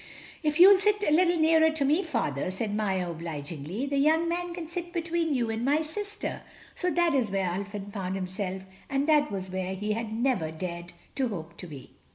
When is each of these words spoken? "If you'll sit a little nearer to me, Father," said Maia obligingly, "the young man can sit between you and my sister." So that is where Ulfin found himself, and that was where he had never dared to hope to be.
"If 0.41 0.59
you'll 0.59 0.79
sit 0.79 1.03
a 1.07 1.11
little 1.13 1.37
nearer 1.37 1.69
to 1.69 1.85
me, 1.85 2.01
Father," 2.01 2.49
said 2.49 2.73
Maia 2.75 3.11
obligingly, 3.11 3.85
"the 3.85 3.99
young 3.99 4.27
man 4.27 4.51
can 4.51 4.67
sit 4.67 4.91
between 4.91 5.35
you 5.35 5.51
and 5.51 5.63
my 5.63 5.83
sister." 5.83 6.41
So 6.73 6.89
that 6.89 7.13
is 7.13 7.29
where 7.29 7.51
Ulfin 7.51 7.91
found 7.93 8.15
himself, 8.15 8.63
and 8.89 9.07
that 9.07 9.29
was 9.29 9.51
where 9.51 9.75
he 9.75 9.91
had 9.91 10.11
never 10.11 10.49
dared 10.49 10.93
to 11.17 11.27
hope 11.27 11.55
to 11.57 11.67
be. 11.67 11.91